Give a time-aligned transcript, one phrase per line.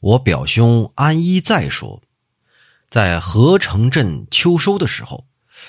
[0.00, 2.00] 我表兄安一再说，
[2.88, 5.26] 在合城镇秋收的时候，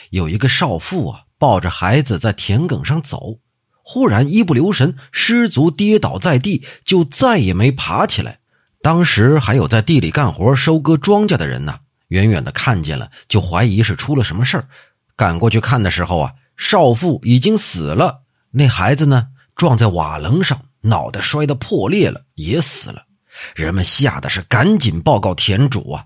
[0.10, 3.40] 有一个少妇啊，抱着孩子在田埂上走，
[3.84, 8.40] 忽然一不留神失足跌倒在地，就再也没爬起来。
[8.82, 14.70] 当时还有在地里干活收割庄稼的人呢，远远的看见了，就怀疑是出了什么事儿。
[15.18, 18.22] 赶过去看的时候啊，少妇已经死了，
[18.52, 19.28] 那孩子呢，
[19.58, 23.08] 撞在瓦楞上，脑袋摔得破裂了，也死了。
[23.56, 26.06] 人们吓得是赶紧报告田主啊，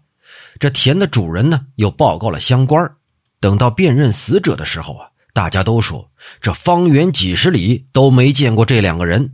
[0.60, 2.92] 这田的主人呢又报告了乡官
[3.40, 6.12] 等到辨认死者的时候啊，大家都说
[6.42, 9.34] 这方圆几十里都没见过这两个人，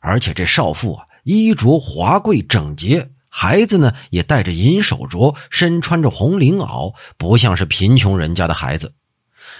[0.00, 8.94] 而且这少妇啊衣着华贵整洁，孩子呢也戴着银手镯，身穿着红绫袄，不像是贫穷人家的孩子。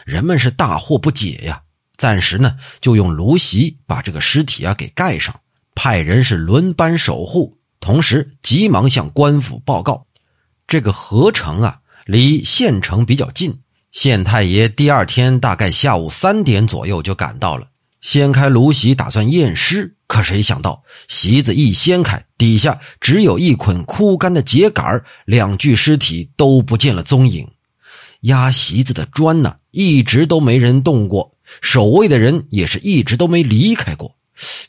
[0.04, 1.62] 人们是大惑不解呀，
[1.96, 5.40] 暂时呢就用芦席把这个尸体啊给盖上，
[5.74, 7.58] 派人是轮班守护。
[7.80, 10.06] 同时，急忙向官府报告。
[10.66, 13.60] 这个合城啊，离县城比较近。
[13.92, 17.68] 县太爷第二天大概下午三点左右就赶到了，
[18.00, 19.94] 掀开芦席打算验尸。
[20.06, 27.48] 可谁想到，席子一掀开，底下只有一捆枯干的秸秆两具尸体都不见了踪影。
[28.20, 34.16] 压席子的砖呢，一直都没人动过，守卫的人也是一直都没离开过，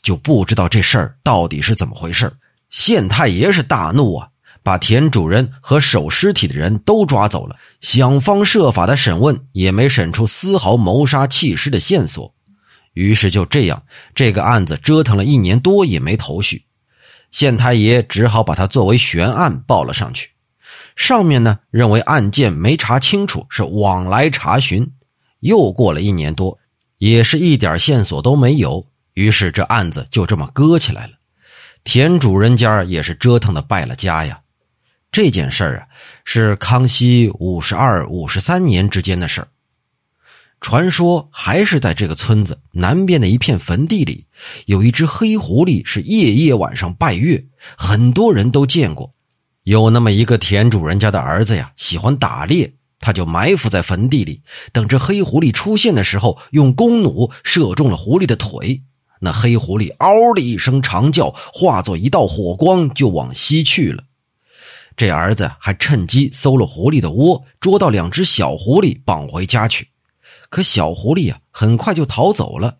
[0.02, 2.30] 就不知道这事儿到底是怎么回事
[2.70, 4.28] 县太爷是大怒啊，
[4.62, 12.34] 把田主人和守尸体的人都抓走了，想方设法的审问，也没审出丝毫谋杀弃尸的线索。
[12.92, 13.82] 于是就这样，
[14.14, 16.64] 这个案子折腾了一年多也没头绪。
[17.30, 20.30] 县太爷只好把他作为悬案报了上去。
[20.96, 24.92] 上面呢认为案件没查清楚，是往来查询。
[25.40, 26.58] 又过了一年多，
[26.96, 28.86] 也是一点线索都没有。
[29.12, 31.12] 于是这案子就这么搁起来了。
[31.86, 34.40] 田主人家也是折腾的败了家呀。
[35.12, 35.86] 这件事儿啊，
[36.24, 39.48] 是康熙五十二、五十三年之间的事儿。
[40.60, 44.26] 传说还是在这个村子南边的一片坟地里，
[44.64, 47.44] 有一只黑狐狸是夜夜晚上拜月，
[47.78, 49.14] 很多人都见过。
[49.62, 54.42] 有那么一个田主人家的儿子呀，喜欢打猎，他就埋伏在坟地里，
[54.72, 58.82] 等着黑狐狸出现的时候，用弓弩射中了狐狸的腿。
[59.20, 64.04] 那黑狐狸嗷的一声长叫，化作一道火光，就往西去了。
[64.96, 69.88] 这儿子还趁机搜了狐狸的窝，捉到两只小狐狸，绑回家去。
[70.48, 72.76] 可小狐狸啊，很快就逃走了。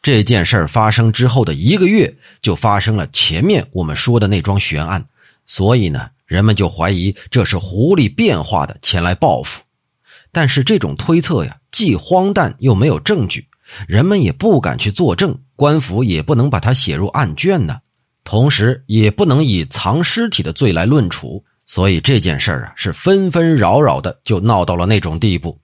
[0.00, 5.06] 这件事发生之后的一个月，就发生了前面我们说的那桩悬案。
[5.44, 9.62] 所以呢，人们就怀疑这是狐狸变化的前来报复。
[10.30, 13.48] 但是这种推测呀，既荒诞又没有证据。
[13.86, 17.80] 人们也不敢去作证，官府也不能把他写入案卷呢，
[18.22, 25.60] 同时也不能以藏尸体的罪来论处，所以这件事啊是纷纷扰扰的，就闹到了那种地步。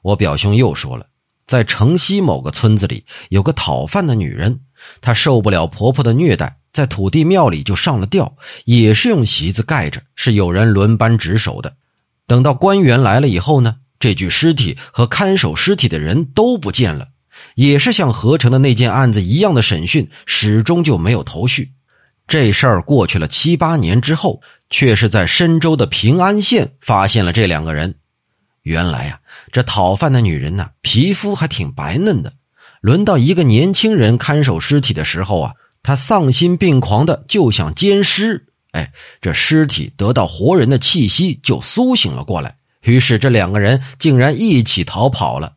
[0.00, 1.04] 我表兄又说了，
[1.46, 4.60] 在城西某个村子里有个讨饭的女人，
[5.02, 11.74] 她受不了婆婆的虐待，在土地庙里就上了吊，也是用席子盖着，是有人轮班值守的。
[12.26, 17.08] 等到官员来了以后呢，这具尸体和看守尸体的人都不见了。
[17.54, 21.72] 也是像合成的那件案子一样的审讯，始终就没有头绪。
[22.26, 24.40] 这事儿过去了七八年之后，
[24.70, 27.96] 却是在深州的平安县发现了这两个人。
[28.62, 32.34] 原来啊，这讨饭的女人呢，皮肤还挺白嫩的。
[32.80, 38.46] 轮到一个年轻人看守尸体的时候啊，他丧心病狂的就想奸尸。
[38.72, 42.56] 哎，这尸体得到活人的气息，就苏醒了过来。
[42.82, 45.54] 于是这两个人竟然一起逃跑了。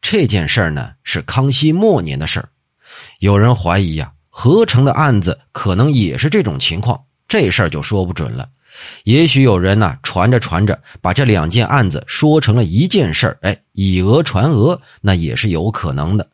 [0.00, 2.48] 这件事儿呢是康熙末年的事儿，
[3.18, 8.48] 有人怀疑呀，合成的案子可能也是这种情况，这事儿就说不准了。
[9.04, 16.30] 也许有人呢传着传着，把这两件案子说成了一件事儿，哎，以讹传讹，那也是有可能的。